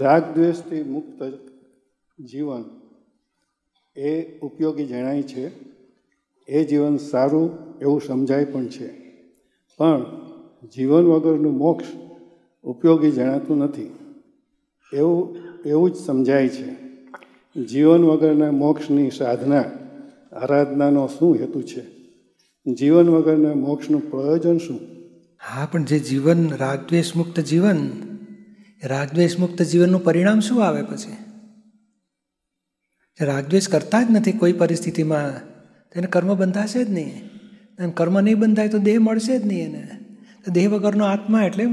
રાગ 0.00 0.34
દ્વેષથી 0.34 0.82
મુક્ત 0.82 1.22
જીવન 2.22 2.64
એ 3.96 4.38
ઉપયોગી 4.38 4.86
જણાય 4.86 5.22
છે. 5.22 5.50
એ 6.48 6.64
જીવન 6.64 6.96
સારું 6.96 7.50
એવું 7.80 8.00
સમજાય 8.00 8.44
પણ 8.44 8.66
છે. 8.66 8.88
પણ 9.78 10.04
જીવન 10.74 11.04
વગરનું 11.04 11.58
મોક્ષ 11.58 11.86
ઉપયોગી 12.64 13.10
જણાતું 13.10 13.58
નથી. 13.58 13.94
એવું 14.92 15.36
એવું 15.66 15.90
જ 15.90 15.96
સમજાય 15.96 16.48
છે. 16.48 16.74
જીવન 17.64 18.04
વગરના 18.04 18.50
મોક્ષની 18.50 19.10
સાધના, 19.10 19.64
આરાધનાનો 20.32 21.06
શું 21.06 21.34
હેતુ 21.34 21.62
છે? 21.62 21.82
જીવન 22.74 23.10
વગરના 23.10 23.54
મોક્ષનું 23.54 24.10
પ્રયોજન 24.10 24.58
શું? 24.58 24.80
હા, 25.42 25.68
પણ 25.72 25.84
જે 25.84 25.98
જીવન 25.98 26.50
રાગદ્વેષ 26.50 27.16
મુક્ત 27.16 27.40
જીવન 27.40 27.78
રાગદ્વેષ 28.84 29.38
મુક્ત 29.38 29.62
જીવનનું 29.62 30.04
પરિણામ 30.04 30.40
શું 30.40 30.66
આવે 30.66 30.82
પછી? 30.82 31.16
રાગદ્વેષ 33.20 33.68
કરતા 33.68 34.02
જ 34.02 34.06
નથી 34.10 34.32
કોઈ 34.32 34.52
પરિસ્થિતિમાં 34.52 35.38
તેને 35.90 36.06
કર્મ 36.06 36.34
બંધાશે 36.34 36.84
જ 36.84 36.90
નહીં. 36.90 37.26
અને 37.78 37.90
કર્મ 37.90 38.20
નહીં 38.20 38.38
બંધાય 38.38 38.68
તો 38.68 38.78
દેહ 38.78 38.98
મળશે 39.00 39.38
જ 39.38 39.46
નહીં 39.46 39.64
એને. 39.64 39.88
તો 40.44 40.52
દેહ 40.52 40.70
વગરનો 40.70 41.04
આત્મા 41.04 41.42
એટલે 41.42 41.64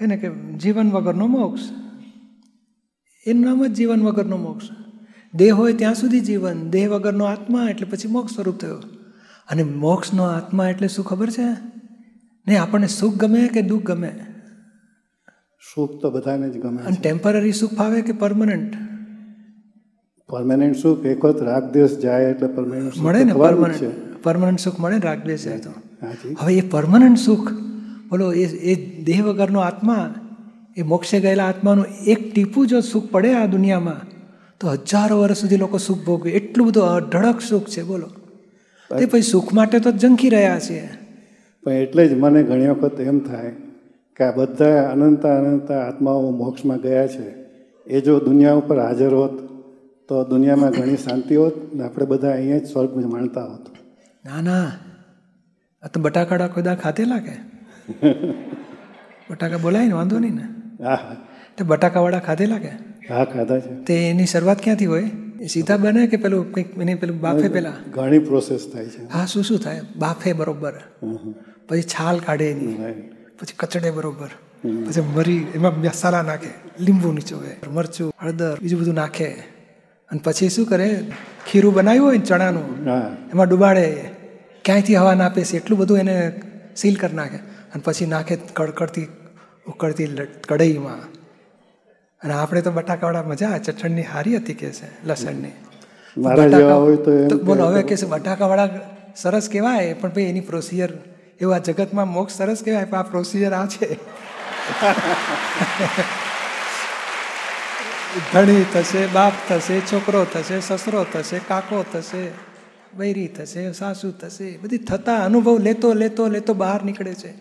એને 0.00 0.16
કે 0.16 0.30
જીવન 0.58 0.90
વગરનો 0.90 1.26
મોક્ષ. 1.26 1.62
એનું 3.26 3.44
નામ 3.44 3.66
જ 3.66 3.72
જીવન 3.72 4.02
વગરનો 4.02 4.36
મોક્ષ. 4.36 4.68
દેહ 5.34 5.54
હોય 5.54 5.72
ત્યાં 5.72 5.94
સુધી 5.94 6.20
જીવન, 6.20 6.70
દેહ 6.70 6.90
વગરનો 6.90 7.24
આત્મા 7.24 7.68
એટલે 7.70 7.86
પછી 7.86 8.08
મોક્ષ 8.08 8.34
સ્વરૂપ 8.34 8.56
થયો. 8.56 8.76
અને 9.50 9.62
મોક્ષનો 9.62 10.22
આત્મા 10.22 10.68
એટલે 10.68 10.88
શું 10.88 11.04
ખબર 11.04 11.30
છે? 11.30 11.46
નહીં, 12.48 12.62
આપણને 12.62 12.86
સુખ 12.86 13.14
ગમે 13.14 13.48
કે 13.48 13.62
દુઃખ 13.62 13.82
ગમે? 13.82 14.31
સુખ 15.62 16.02
તો 16.02 16.10
બધાને 16.10 16.50
જ 16.50 16.58
ગમે 16.58 16.82
અને 16.82 16.96
ટેમ્પરરી 17.02 17.52
સુખ 17.52 17.74
ફાવે 17.74 18.02
કે 18.02 18.12
પરમનન્ટ 18.12 18.74
પરમનન્ટ 20.28 20.76
સુખ 20.76 21.06
એક 21.06 21.24
વખત 21.24 21.42
રાગ 21.42 21.72
દિવસ 21.72 21.98
જાય 21.98 22.24
એટલે 22.24 22.48
પરમનન્ટ 22.48 22.96
મળે 22.96 23.24
ને 23.24 23.32
પરમનન્ટ 23.32 23.84
પરમનન્ટ 24.22 24.60
સુખ 24.60 24.80
મળે 24.80 24.94
ને 24.94 25.00
રાગદ્વેષ 25.00 25.44
જાય 25.44 25.58
તો? 25.58 25.70
હવે 26.38 26.54
એ 26.54 26.68
પરમનન્ટ 26.68 27.18
સુખ 27.18 27.52
બોલો 28.10 28.32
એ 28.32 28.44
એ 28.44 29.02
દેહ 29.02 29.24
વગરનો 29.24 29.58
આત્મા 29.58 30.14
એ 30.76 30.82
મોક્ષે 30.82 31.20
ગયેલા 31.20 31.44
આત્માનું 31.44 31.84
એક 32.06 32.34
ટીપું 32.34 32.66
જો 32.66 32.80
સુખ 32.80 33.10
પડે 33.10 33.34
આ 33.34 33.46
દુનિયામાં 33.46 34.00
તો 34.60 34.68
હજારો 34.68 35.20
વર્ષ 35.20 35.38
સુધી 35.38 35.56
લોકો 35.56 35.78
સુખ 35.78 36.04
ભોગવે. 36.04 36.30
એટલું 36.30 36.66
બધું 36.66 36.84
અઢળક 36.84 37.40
સુખ 37.40 37.68
છે 37.68 37.82
બોલો. 37.82 38.06
તે 38.98 39.06
પછી 39.06 39.22
સુખ 39.22 39.54
માટે 39.54 39.78
તો 39.78 39.90
ઝંખી 39.90 40.28
રહ્યા 40.28 40.58
છીએ. 40.58 40.88
પણ 41.62 41.72
એટલે 41.72 42.08
જ 42.08 42.18
મને 42.18 42.42
ઘણી 42.42 42.68
વખત 42.68 43.00
એમ 43.00 43.18
થાય 43.18 43.52
કે 44.16 44.24
આ 44.24 44.32
બધા 44.32 44.90
અનંતા 44.90 45.38
અનંતા 45.38 45.86
આત્માઓ 45.86 46.30
મોક્ષમાં 46.30 46.78
ગયા 46.78 47.06
છે. 47.06 47.34
એ 47.86 48.00
જો 48.00 48.20
દુનિયા 48.20 48.52
ઉપર 48.52 48.78
હાજર 48.80 49.14
હોત 49.14 49.40
તો 50.08 50.24
દુનિયામાં 50.24 50.70
ઘણી 50.70 50.96
શાંતિ 50.96 51.36
હોત 51.36 51.74
ને 51.74 51.84
આપણે 51.84 52.06
બધા 52.06 52.30
અહીંયા 52.30 52.58
જ 52.58 52.66
સ્વર્ગ 52.66 52.96
માણતા 52.96 53.44
હોત. 53.44 53.68
ના 54.24 54.40
ના. 54.40 54.72
આ 55.82 55.88
તો 55.88 56.00
બટાકાડા 56.00 56.62
દા 56.62 56.74
ખાધેલા 56.74 57.18
કે? 57.18 57.32
બટાકા 59.30 59.56
બોલાય 59.56 59.86
ને 59.86 59.92
વાંધો 59.92 60.18
નહીં 60.18 60.34
ને. 60.34 60.42
હા. 60.84 60.94
હા 60.94 61.16
તે 61.58 61.64
બટાકાવાળા 61.64 62.18
ખાધેલા 62.18 62.58
કે? 62.58 62.68
હા 63.10 63.24
ખાધા 63.24 63.60
છે. 63.60 63.84
તે 63.84 63.94
એની 63.94 64.26
શરૂઆત 64.26 64.58
ક્યાંથી 64.62 64.86
હોય? 64.86 65.10
એ 65.40 65.46
સીધા 65.46 65.76
બને 65.76 66.06
કે 66.06 66.16
પેલું 66.16 66.52
કંઈક 66.52 66.78
એની 66.78 66.94
પેલું 66.94 67.20
બાફે 67.20 67.48
પેલા? 67.48 67.72
ઘણી 67.90 68.18
પ્રોસેસ 68.18 68.70
થાય 68.72 68.86
છે. 68.86 69.08
હા 69.08 69.26
શું 69.26 69.44
શું 69.44 69.58
થાય? 69.58 69.80
બાફે 69.98 70.32
બરોબર. 70.32 70.72
પછી 71.68 71.82
છાલ 71.82 72.18
કાઢે 72.18 72.50
એની. 72.50 73.21
પછી 73.42 73.54
કચડે 73.58 73.90
બરોબર. 73.90 74.30
પછી 74.86 75.00
મરી 75.00 75.46
એમાં 75.54 75.80
મસાલા 75.80 76.22
નાખે 76.22 76.50
લીંબુ 76.80 77.12
નીચોવે 77.12 77.52
મરચું 77.70 78.12
હળદર 78.22 78.58
બીજું 78.62 78.80
બધું 78.80 78.94
નાખે. 78.94 79.28
અને 80.10 80.20
પછી 80.24 80.48
શું 80.48 80.66
કરે? 80.66 80.88
ખીરું 81.50 81.74
બનાવ્યું 81.74 82.06
હોય 82.06 82.18
ને 82.18 82.24
ચણાનું 82.24 82.68
એમાં 83.32 83.48
ડુબાડે. 83.48 83.86
ક્યાંયથી 84.64 84.94
હવા 84.94 85.14
ના 85.14 85.28
પેસે 85.28 85.56
એટલું 85.56 85.78
બધું 85.78 85.98
એને 85.98 86.16
સીલ 86.76 86.96
કરી 86.96 87.16
નાખે. 87.16 87.36
અને 87.72 87.82
પછી 87.84 88.06
નાખે 88.06 88.34
કડકડતી 88.52 89.06
ઉકળતી 89.66 90.06
કઢાઈમાં. 90.48 91.00
અને 92.22 92.32
આપણે 92.32 92.60
તો 92.60 92.70
બટાકાવાળા 92.70 93.22
મજા 93.22 93.58
ચટણની 93.58 93.78
ચટણી 93.78 94.02
હારી 94.02 94.36
હતી 94.36 94.54
કે 94.54 94.70
છે 94.70 94.88
લસણની. 95.04 95.54
બોલો 97.46 97.64
હવે 97.66 97.82
કે 97.82 97.96
છે 97.96 98.06
બટાકાવાળા 98.06 98.68
સરસ 99.16 99.48
કહેવાય 99.52 99.94
પણ 99.94 100.08
ભાઈ 100.08 100.22
એની 100.22 100.40
પ્રોસિજર 100.40 100.90
એવું 101.42 101.60
જગતમાં 101.60 102.08
મોક્ષ 102.08 102.34
સરસ 102.34 102.62
કહેવાય, 102.64 102.84
પણ 102.84 102.98
આ 102.98 103.02
પ્રોસિજર 103.02 103.52
આ 103.52 103.66
છે. 103.66 103.88
ધણી 108.32 108.64
થશે, 108.74 109.06
બાપ 109.06 109.32
થશે, 109.48 109.80
છોકરો 109.80 110.24
થશે, 110.24 110.60
સસરો 110.60 111.04
થશે, 111.12 111.38
કાકો 111.48 111.84
થશે 111.92 112.52
બૈરી 112.94 113.26
થશે, 113.26 113.72
સાસુ 113.72 114.10
થશે, 114.10 114.58
બધી 114.58 114.78
થતા 114.78 115.16
અનુભવ 115.24 115.58
લેતો 115.58 115.92
લેતો 115.92 116.28
લેતો 116.28 116.54
બહાર 116.54 116.82
નીકળે 116.82 117.14
છે. 117.14 117.34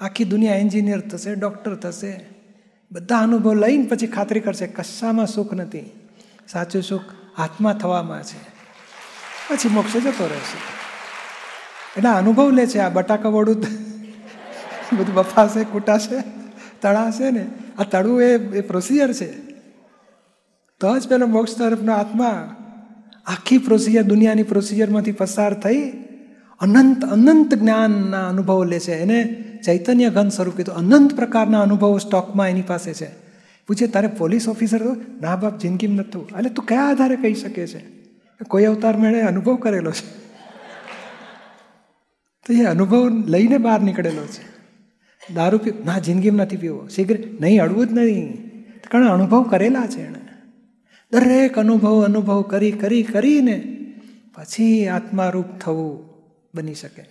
આખી 0.00 0.24
દુનિયા 0.24 0.54
એન્જિનિયર 0.54 1.00
થશે, 1.00 1.34
ડૉક્ટર 1.34 1.74
થશે, 1.74 2.12
બધા 2.92 3.18
અનુભવ 3.18 3.54
લઈને 3.54 3.86
પછી 3.86 4.06
ખાતરી 4.06 4.40
કરશે, 4.40 4.66
કશામાં 4.66 5.26
સુખ 5.26 5.52
નથી. 5.54 5.90
સાચું 6.48 6.82
સુખ 6.82 7.08
હાથમાં 7.38 7.74
થવામાં 7.78 8.22
છે. 8.22 8.40
પછી 9.48 9.68
મોક્ષે 9.68 10.00
જતો 10.00 10.26
રહેશે. 10.26 10.58
એટલે 11.96 12.08
અનુભવ 12.08 12.50
લે 12.50 12.66
છે, 12.66 12.78
આ 12.78 12.88
બટાકા 12.88 13.28
વડું 13.28 13.56
બધું 14.98 15.14
બફાશે, 15.14 15.64
કૂટાશે, 15.64 16.22
તળાશે 16.82 17.30
ને. 17.30 17.46
આ 17.78 17.82
તળવું 17.82 18.22
એ 18.22 18.34
એ 18.34 18.60
પ્રોસિજર 18.60 19.12
છે. 19.12 19.32
તો 20.80 20.98
જ 20.98 21.08
પેલો 21.08 21.26
મોક્ષ 21.26 21.58
તરફનો 21.58 21.92
આત્મા 21.92 22.56
આખી 23.26 23.58
પ્રોસિજર 23.58 24.02
દુનિયાની 24.02 24.42
પ્રોસિજરમાંથી 24.42 25.12
પસાર 25.12 25.54
થઈ 25.54 25.90
અનંત 26.60 27.04
અનંત 27.04 27.54
જ્ઞાનના 27.54 28.28
અનુભવો 28.28 28.64
લે 28.64 28.80
છે. 28.80 28.92
એને 28.92 29.44
ચૈતન્ય 29.66 30.10
ઘન 30.10 30.28
સ્વરૂપ 30.28 30.56
કીધું. 30.56 30.74
અનંત 30.74 31.16
પ્રકારના 31.16 31.60
અનુભવો 31.62 31.98
સ્ટોકમાં 31.98 32.48
એની 32.48 32.62
પાસે 32.62 32.94
છે. 32.94 33.08
પૂછે, 33.68 33.86
તારે 33.86 34.06
પોલીસ 34.06 34.48
ઓફિસર 34.48 34.80
ના 35.20 35.36
બાપ 35.36 35.58
જિંદગીમાં 35.58 35.96
નતું. 35.96 36.26
એટલે 36.26 36.50
તું 36.50 36.66
કયા 36.66 36.82
આધારે 36.82 37.16
કહી 37.16 37.34
શકે 37.34 37.66
છે? 37.66 37.86
કોઈ 38.48 38.64
અવતાર 38.64 38.96
મેળે 38.96 39.20
અનુભવ 39.20 39.56
કરેલો 39.56 39.90
છે. 39.90 40.19
તો 42.50 42.54
એ 42.54 42.64
અનુભવ 42.64 43.24
લઈને 43.26 43.58
બહાર 43.58 43.80
નીકળેલો 43.80 44.26
છે. 44.26 44.60
દારૂ 45.34 45.58
પી, 45.58 45.72
ના 45.84 45.98
જિંદગીમાં 45.98 46.46
નથી 46.46 46.56
પીવો. 46.56 46.86
સિગરેટ 46.86 47.40
નહીં 47.40 47.62
અડવું 47.62 47.86
જ 47.86 47.92
નહીં. 47.92 48.50
કારણ 48.90 49.08
અનુભવ 49.08 49.42
કરેલા 49.42 49.86
છે 49.86 50.00
એણે. 50.06 50.20
દરેક 51.12 51.58
અનુભવ 51.58 52.04
અનુભવ 52.04 52.42
કરી 52.42 52.72
કરી, 52.72 53.02
કરીને 53.02 53.86
પછી 54.36 54.86
આત્મારૂપ 54.86 55.44
થવું 55.60 56.04
બની 56.54 56.74
શકે. 56.74 57.04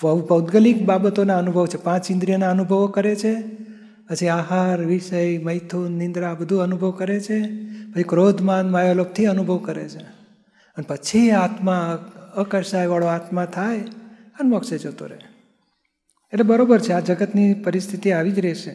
પૌદ્ગલિક 0.00 0.82
બાબતોના 0.82 1.38
અનુભવ 1.38 1.66
છે. 1.66 1.76
પાંચ 1.76 2.10
ઇન્દ્રિયના 2.10 2.50
અનુભવો 2.50 2.86
કરે 2.86 3.16
છે. 3.16 3.34
પછી 4.08 4.28
આહાર, 4.28 4.84
વિષય, 4.84 5.38
મૈથુન, 5.38 5.92
નિંદ્રા 5.92 6.34
બધું 6.34 6.60
અનુભવ 6.60 6.90
કરે 6.90 7.20
છે. 7.20 7.42
પછી 7.92 8.02
ક્રોધમાન 8.02 8.70
માયાલોપથી 8.70 9.26
અનુભવ 9.26 9.56
કરે 9.56 9.88
છે. 9.88 10.02
અને 10.76 10.84
પછી 10.88 11.30
આત્મા 11.30 12.06
અકર્ષાયવાળો 12.36 13.06
આત્મા 13.06 13.44
થાય 13.44 13.80
અને 14.40 14.48
મોક્ષે 14.48 14.78
જતો 14.78 15.06
રહે 15.06 15.18
એટલે 16.32 16.42
બરોબર 16.42 16.80
છે 16.80 16.92
આ 16.92 17.00
જગતની 17.00 17.54
પરિસ્થિતિ 17.54 18.12
આવી 18.12 18.32
જ 18.32 18.40
રહેશે. 18.40 18.72